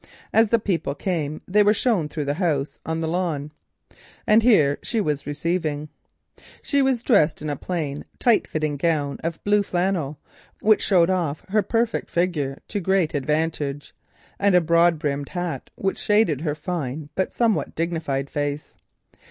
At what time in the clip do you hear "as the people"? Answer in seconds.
0.33-0.95